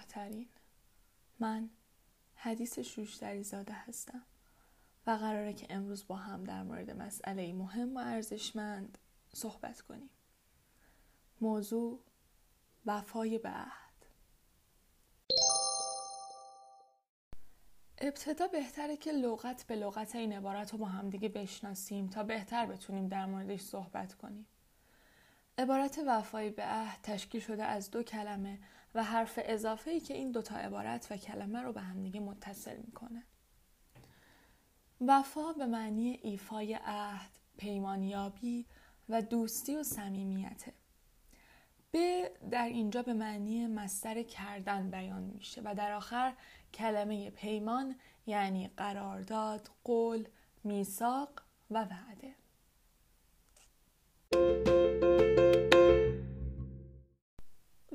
کوتاه 0.00 0.06
ترین 0.08 0.48
من 1.38 1.70
حدیث 2.34 2.78
شوشتری 2.78 3.42
زاده 3.42 3.72
هستم 3.72 4.22
و 5.06 5.10
قراره 5.10 5.52
که 5.52 5.66
امروز 5.70 6.06
با 6.06 6.16
هم 6.16 6.44
در 6.44 6.62
مورد 6.62 6.90
مسئله 6.90 7.52
مهم 7.52 7.96
و 7.96 7.98
ارزشمند 7.98 8.98
صحبت 9.34 9.80
کنیم. 9.80 10.10
موضوع 11.40 12.00
وفای 12.86 13.38
به 13.38 13.48
عهد. 13.48 14.06
ابتدا 17.98 18.46
بهتره 18.48 18.96
که 18.96 19.12
لغت 19.12 19.66
به 19.66 19.76
لغت 19.76 20.14
این 20.14 20.32
عبارت 20.32 20.72
رو 20.72 20.78
با 20.78 20.86
همدیگه 20.86 21.28
بشناسیم 21.28 22.06
تا 22.06 22.22
بهتر 22.22 22.66
بتونیم 22.66 23.08
در 23.08 23.26
موردش 23.26 23.60
صحبت 23.60 24.14
کنیم. 24.14 24.46
عبارت 25.60 26.00
وفای 26.06 26.50
به 26.50 26.62
عهد 26.62 26.98
تشکیل 27.02 27.40
شده 27.40 27.64
از 27.64 27.90
دو 27.90 28.02
کلمه 28.02 28.58
و 28.94 29.04
حرف 29.04 29.38
اضافه 29.42 29.90
ای 29.90 30.00
که 30.00 30.14
این 30.14 30.32
دوتا 30.32 30.56
عبارت 30.56 31.06
و 31.10 31.16
کلمه 31.16 31.62
رو 31.62 31.72
به 31.72 31.80
همدیگه 31.80 32.20
متصل 32.20 32.76
می‌کنه. 32.76 33.22
وفا 35.00 35.52
به 35.52 35.66
معنی 35.66 36.20
ایفای 36.22 36.78
عهد، 36.84 37.30
پیمانیابی 37.56 38.66
و 39.08 39.22
دوستی 39.22 39.76
و 39.76 39.82
صمیمیته. 39.82 40.72
به 41.90 42.32
در 42.50 42.68
اینجا 42.68 43.02
به 43.02 43.12
معنی 43.12 43.66
مستر 43.66 44.22
کردن 44.22 44.90
بیان 44.90 45.22
میشه 45.22 45.62
و 45.64 45.74
در 45.74 45.92
آخر 45.92 46.32
کلمه 46.74 47.30
پیمان 47.30 47.96
یعنی 48.26 48.70
قرارداد، 48.76 49.70
قول، 49.84 50.28
میثاق 50.64 51.42
و 51.70 51.84
وعده. 51.84 52.34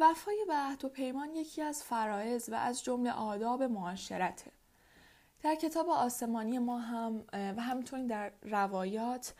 وفای 0.00 0.44
به 0.48 0.54
عهد 0.54 0.84
و 0.84 0.88
پیمان 0.88 1.34
یکی 1.34 1.62
از 1.62 1.82
فرایز 1.82 2.48
و 2.48 2.54
از 2.54 2.84
جمله 2.84 3.12
آداب 3.12 3.62
معاشرته. 3.62 4.52
در 5.42 5.54
کتاب 5.54 5.88
آسمانی 5.88 6.58
ما 6.58 6.78
هم 6.78 7.24
و 7.32 7.60
همینطور 7.60 8.06
در 8.06 8.32
روایات 8.42 9.34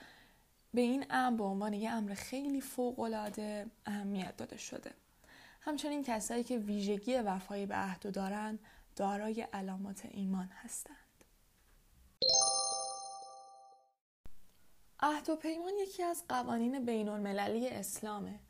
به 0.74 0.80
این 0.80 1.06
امر 1.10 1.36
به 1.36 1.44
عنوان 1.44 1.72
یه 1.72 1.90
امر 1.90 2.14
خیلی 2.14 2.60
فوقالعاده 2.60 3.66
اهمیت 3.86 4.36
داده 4.36 4.56
شده. 4.56 4.94
همچنین 5.60 6.04
کسایی 6.04 6.44
که 6.44 6.58
ویژگی 6.58 7.16
وفای 7.16 7.66
به 7.66 7.74
عهد 7.74 8.14
دارن 8.14 8.58
دارای 8.96 9.40
علامات 9.52 10.06
ایمان 10.10 10.48
هستند. 10.62 10.96
عهد 15.00 15.30
و 15.30 15.36
پیمان 15.36 15.72
یکی 15.78 16.02
از 16.02 16.24
قوانین 16.28 16.84
بین 16.84 17.08
المللی 17.08 17.68
اسلامه. 17.68 18.40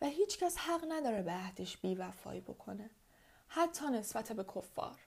و 0.00 0.06
هیچکس 0.06 0.58
حق 0.58 0.84
نداره 0.88 1.22
به 1.22 1.32
عهدش 1.32 1.76
بیوفایی 1.76 2.40
بکنه. 2.40 2.90
حتی 3.48 3.86
نسبت 3.86 4.32
به 4.32 4.44
کفار. 4.44 4.98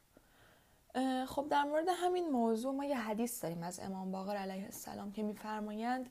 خب 1.27 1.47
در 1.49 1.63
مورد 1.63 1.85
همین 1.89 2.29
موضوع 2.29 2.73
ما 2.73 2.85
یه 2.85 2.97
حدیث 2.97 3.43
داریم 3.43 3.63
از 3.63 3.79
امام 3.79 4.11
باقر 4.11 4.35
علیه 4.35 4.63
السلام 4.63 5.11
که 5.11 5.23
میفرمایند 5.23 6.09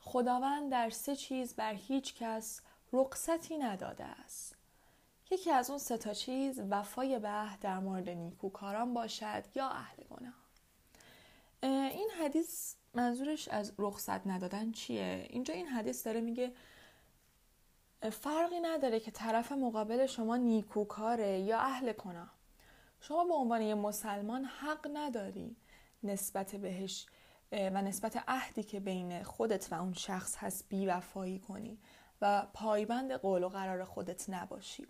خداوند 0.00 0.70
در 0.70 0.90
سه 0.90 1.16
چیز 1.16 1.54
بر 1.54 1.74
هیچ 1.74 2.14
کس 2.14 2.60
رقصتی 2.92 3.58
نداده 3.58 4.04
است. 4.04 4.54
یکی 5.30 5.50
از 5.50 5.70
اون 5.70 5.78
سه 5.78 5.96
تا 5.96 6.14
چیز 6.14 6.60
وفای 6.70 7.18
به 7.18 7.56
در 7.60 7.78
مورد 7.78 8.08
نیکوکاران 8.08 8.94
باشد 8.94 9.44
یا 9.54 9.68
اهل 9.68 10.02
گناه. 10.10 10.48
این 11.62 12.10
حدیث 12.20 12.74
منظورش 12.94 13.48
از 13.48 13.72
رخصت 13.78 14.26
ندادن 14.26 14.72
چیه؟ 14.72 15.26
اینجا 15.30 15.54
این 15.54 15.66
حدیث 15.66 16.06
داره 16.06 16.20
میگه 16.20 16.52
فرقی 18.02 18.60
نداره 18.60 19.00
که 19.00 19.10
طرف 19.10 19.52
مقابل 19.52 20.06
شما 20.06 20.36
نیکوکاره 20.36 21.38
یا 21.38 21.58
اهل 21.58 21.92
کنه 21.92 22.26
شما 23.00 23.24
به 23.24 23.34
عنوان 23.34 23.62
یه 23.62 23.74
مسلمان 23.74 24.44
حق 24.44 24.90
نداری 24.94 25.56
نسبت 26.02 26.56
بهش 26.56 27.06
و 27.52 27.82
نسبت 27.82 28.24
عهدی 28.28 28.62
که 28.62 28.80
بین 28.80 29.22
خودت 29.22 29.72
و 29.72 29.80
اون 29.82 29.92
شخص 29.92 30.36
هست 30.36 30.68
بیوفایی 30.68 31.38
کنی 31.38 31.78
و 32.20 32.46
پایبند 32.54 33.12
قول 33.12 33.42
و 33.42 33.48
قرار 33.48 33.84
خودت 33.84 34.30
نباشی. 34.30 34.86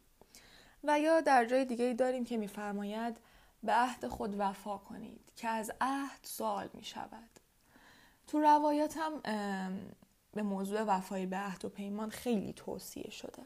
و 0.85 1.01
یا 1.01 1.21
در 1.21 1.45
جای 1.45 1.65
دیگه 1.65 1.93
داریم 1.93 2.25
که 2.25 2.37
میفرماید 2.37 3.17
به 3.63 3.73
عهد 3.73 4.09
خود 4.09 4.35
وفا 4.39 4.79
کنید 4.79 5.33
که 5.37 5.49
از 5.49 5.73
عهد 5.81 6.21
سوال 6.23 6.69
می 6.75 6.85
شود 6.85 7.31
تو 8.27 8.41
روایات 8.41 8.97
هم 8.97 9.23
به 10.39 10.45
موضوع 10.45 10.83
وفای 10.83 11.27
به 11.27 11.37
عهد 11.37 11.65
و 11.65 11.69
پیمان 11.69 12.11
خیلی 12.11 12.53
توصیه 12.53 13.11
شده. 13.11 13.43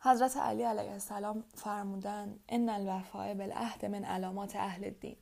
حضرت 0.00 0.36
علی 0.36 0.62
علیه 0.62 0.92
السلام 0.92 1.44
فرمودن 1.54 2.38
ان 2.48 2.68
الوفاء 2.68 3.34
بالعهد 3.34 3.86
من 3.86 4.04
علامات 4.04 4.56
اهل 4.56 4.84
الدین. 4.84 5.16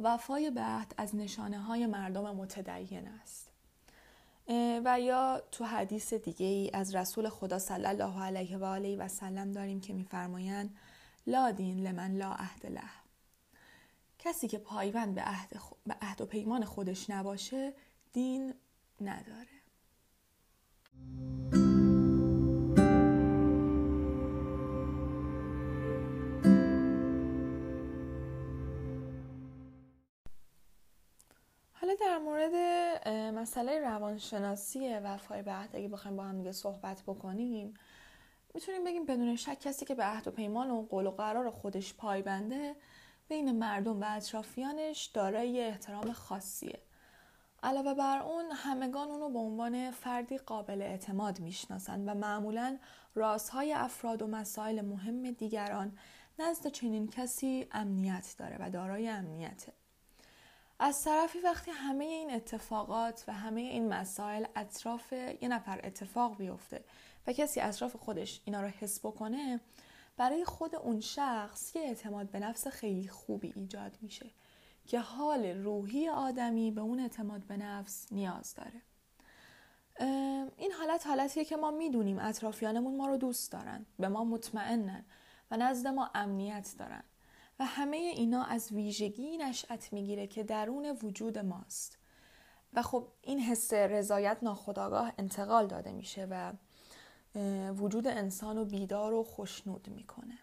وفای 0.00 0.50
به 0.50 0.60
عهد 0.60 0.94
از 0.98 1.16
نشانه 1.16 1.58
های 1.58 1.86
مردم 1.86 2.36
متدین 2.36 3.08
است. 3.08 3.50
و 4.84 5.00
یا 5.00 5.42
تو 5.52 5.64
حدیث 5.64 6.14
دیگه 6.14 6.46
ای 6.46 6.70
از 6.72 6.94
رسول 6.94 7.28
خدا 7.28 7.58
صلی 7.58 7.86
الله 7.86 8.22
علیه 8.22 8.58
و 8.58 8.64
آله 8.64 8.96
و 8.96 9.08
سلم 9.08 9.52
داریم 9.52 9.80
که 9.80 9.92
میفرمایند 9.92 10.76
لا 11.26 11.50
دین 11.50 11.86
لمن 11.86 12.16
لا 12.16 12.32
عهد 12.32 12.66
له. 12.66 12.90
کسی 14.18 14.48
که 14.48 14.58
پایبند 14.58 15.14
به 15.14 15.22
عهد, 15.22 15.60
به 15.86 15.96
عهد 16.02 16.20
و 16.20 16.26
پیمان 16.26 16.64
خودش 16.64 17.10
نباشه 17.10 17.74
دین 18.12 18.54
نداره. 19.00 19.55
در 32.00 32.18
مورد 32.18 32.54
مسئله 33.34 33.80
روانشناسی 33.80 34.94
وفای 34.94 35.42
به 35.42 35.52
عهد 35.52 35.76
اگه 35.76 35.88
بخوایم 35.88 36.16
با 36.16 36.22
هم 36.22 36.38
دیگه 36.38 36.52
صحبت 36.52 37.02
بکنیم 37.02 37.74
می‌تونیم 38.54 38.84
بگیم 38.84 39.06
بدون 39.06 39.36
شک 39.36 39.60
کسی 39.60 39.84
که 39.84 39.94
به 39.94 40.04
عهد 40.04 40.28
و 40.28 40.30
پیمان 40.30 40.70
و 40.70 40.82
قول 40.82 41.06
و 41.06 41.10
قرار 41.10 41.50
خودش 41.50 41.94
پایبنده 41.94 42.76
بین 43.28 43.58
مردم 43.58 44.00
و 44.00 44.04
اطرافیانش 44.08 45.04
دارای 45.04 45.60
احترام 45.60 46.12
خاصیه. 46.12 46.78
علاوه 47.62 47.94
بر 47.94 48.22
اون 48.22 48.44
همگان 48.52 49.08
اونو 49.08 49.30
به 49.30 49.38
عنوان 49.38 49.90
فردی 49.90 50.38
قابل 50.38 50.82
اعتماد 50.82 51.40
می‌شناسند 51.40 52.08
و 52.08 52.14
معمولا 52.14 52.78
رازهای 53.14 53.72
افراد 53.72 54.22
و 54.22 54.26
مسائل 54.26 54.80
مهم 54.80 55.30
دیگران 55.30 55.98
نزد 56.38 56.66
چنین 56.66 57.08
کسی 57.08 57.66
امنیت 57.72 58.34
داره 58.38 58.56
و 58.60 58.70
دارای 58.70 59.08
امنیته. 59.08 59.72
از 60.78 61.04
طرفی 61.04 61.38
وقتی 61.38 61.70
همه 61.70 62.04
این 62.04 62.34
اتفاقات 62.34 63.24
و 63.28 63.32
همه 63.32 63.60
این 63.60 63.88
مسائل 63.88 64.44
اطراف 64.56 65.12
یه 65.12 65.48
نفر 65.48 65.80
اتفاق 65.84 66.36
بیفته 66.36 66.84
و 67.26 67.32
کسی 67.32 67.60
اطراف 67.60 67.96
خودش 67.96 68.40
اینا 68.44 68.60
رو 68.60 68.68
حس 68.68 69.00
بکنه 69.00 69.60
برای 70.16 70.44
خود 70.44 70.76
اون 70.76 71.00
شخص 71.00 71.76
یه 71.76 71.82
اعتماد 71.82 72.30
به 72.30 72.38
نفس 72.38 72.68
خیلی 72.68 73.08
خوبی 73.08 73.52
ایجاد 73.56 73.98
میشه 74.02 74.30
که 74.86 75.00
حال 75.00 75.46
روحی 75.46 76.08
آدمی 76.08 76.70
به 76.70 76.80
اون 76.80 77.00
اعتماد 77.00 77.40
به 77.40 77.56
نفس 77.56 78.12
نیاز 78.12 78.54
داره. 78.54 78.82
این 80.56 80.72
حالت 80.72 81.06
حالتیه 81.06 81.44
که 81.44 81.56
ما 81.56 81.70
می‌دونیم 81.70 82.18
اطرافیانمون 82.18 82.96
ما 82.96 83.06
رو 83.06 83.16
دوست 83.16 83.52
دارن 83.52 83.86
به 83.98 84.08
ما 84.08 84.24
مطمئنن 84.24 85.04
و 85.50 85.56
نزد 85.56 85.86
ما 85.86 86.10
امنیت 86.14 86.74
دارن. 86.78 87.02
و 87.58 87.64
همه 87.64 87.96
اینا 87.96 88.44
از 88.44 88.72
ویژگی 88.72 89.36
نشأت 89.36 89.92
می‌گیره 89.92 90.26
که 90.26 90.44
درون 90.44 90.98
وجود 91.02 91.38
ماست. 91.38 91.98
و 92.74 92.82
خب 92.82 93.08
این 93.22 93.40
حس 93.40 93.72
رضایت 93.72 94.38
ناخداگاه 94.42 95.12
انتقال 95.18 95.66
داده 95.66 95.92
میشه 95.92 96.26
و 96.30 96.52
وجود 97.72 98.06
انسان 98.06 98.56
رو 98.56 98.64
بیدار 98.64 99.14
و 99.14 99.24
خوشنود 99.24 99.88
می‌کنه. 99.88 100.38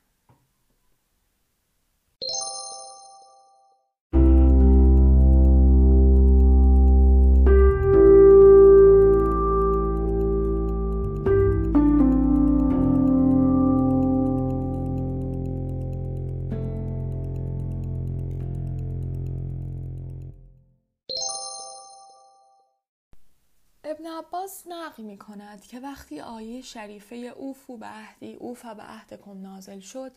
ابن 23.94 24.08
عباس 24.08 24.68
نقل 24.68 25.04
می 25.04 25.18
کند 25.18 25.62
که 25.62 25.80
وقتی 25.80 26.22
آیه 26.22 26.62
شریفه 26.62 27.16
اوفو 27.16 27.78
به 27.78 27.86
عهدی 27.86 28.34
اوفا 28.34 28.74
به 28.74 28.84
عهدکم 28.84 29.42
نازل 29.42 29.80
شد 29.80 30.12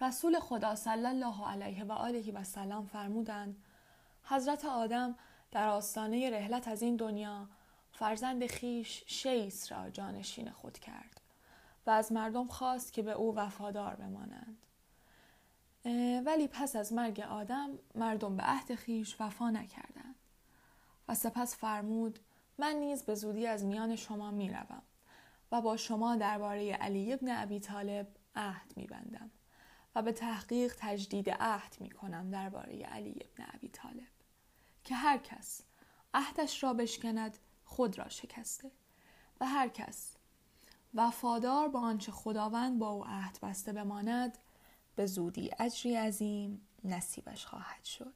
رسول 0.00 0.40
خدا 0.40 0.74
صلی 0.74 1.06
الله 1.06 1.48
علیه 1.48 1.84
و 1.84 1.92
آله 1.92 2.32
و 2.32 2.44
سلام 2.44 2.86
فرمودند 2.86 3.64
حضرت 4.24 4.64
آدم 4.64 5.14
در 5.50 5.68
آستانه 5.68 6.30
رحلت 6.30 6.68
از 6.68 6.82
این 6.82 6.96
دنیا 6.96 7.48
فرزند 7.92 8.46
خیش 8.46 9.04
شیس 9.06 9.72
را 9.72 9.90
جانشین 9.90 10.50
خود 10.50 10.78
کرد 10.78 11.20
و 11.86 11.90
از 11.90 12.12
مردم 12.12 12.46
خواست 12.46 12.92
که 12.92 13.02
به 13.02 13.12
او 13.12 13.34
وفادار 13.34 13.94
بمانند. 13.94 14.58
ولی 16.26 16.48
پس 16.48 16.76
از 16.76 16.92
مرگ 16.92 17.20
آدم 17.20 17.70
مردم 17.94 18.36
به 18.36 18.42
عهد 18.42 18.74
خیش 18.74 19.16
وفا 19.20 19.50
نکردند 19.50 20.14
و 21.08 21.14
سپس 21.14 21.56
فرمود 21.56 22.18
من 22.58 22.76
نیز 22.76 23.02
به 23.02 23.14
زودی 23.14 23.46
از 23.46 23.64
میان 23.64 23.96
شما 23.96 24.30
می‌روم 24.30 24.82
و 25.52 25.60
با 25.60 25.76
شما 25.76 26.16
درباره 26.16 26.72
علی 26.72 27.12
ابن 27.12 27.42
ابی 27.42 27.60
طالب 27.60 28.08
عهد 28.34 28.72
میبندم 28.76 29.30
و 29.94 30.02
به 30.02 30.12
تحقیق 30.12 30.74
تجدید 30.78 31.30
عهد 31.30 31.76
می‌کنم 31.80 32.30
درباره 32.30 32.82
علی 32.82 33.10
ابن 33.10 33.50
ابی 33.54 33.68
طالب 33.68 34.08
که 34.84 34.94
هر 34.94 35.18
کس 35.18 35.62
عهدش 36.14 36.62
را 36.62 36.74
بشکند 36.74 37.38
خود 37.64 37.98
را 37.98 38.08
شکسته 38.08 38.70
و 39.40 39.46
هر 39.46 39.68
کس 39.68 40.16
وفادار 40.94 41.68
با 41.68 41.80
آنچه 41.80 42.12
خداوند 42.12 42.78
با 42.78 42.88
او 42.88 43.04
عهد 43.04 43.38
بسته 43.42 43.72
بماند 43.72 44.38
به 44.96 45.06
زودی 45.06 45.50
اجری 45.58 45.94
عظیم 45.94 46.68
نصیبش 46.84 47.46
خواهد 47.46 47.84
شد. 47.84 48.14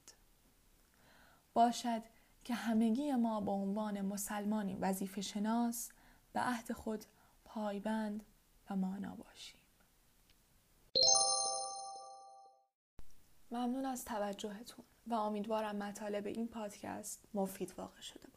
باشد 1.54 2.02
که 2.44 2.54
همگی 2.54 3.12
ما 3.12 3.40
به 3.40 3.50
عنوان 3.50 4.00
مسلمانی 4.00 4.76
وظیفه 4.76 5.20
شناس 5.20 5.90
به 6.32 6.40
عهد 6.40 6.72
خود 6.72 7.04
پایبند 7.44 8.24
و 8.70 8.76
مانا 8.76 9.14
باشیم. 9.14 9.60
ممنون 13.50 13.86
از 13.86 14.04
توجهتون 14.04 14.84
و 15.06 15.14
امیدوارم 15.14 15.76
مطالب 15.76 16.26
این 16.26 16.48
پادکست 16.48 17.24
مفید 17.34 17.74
واقع 17.78 18.00
شده 18.00 18.32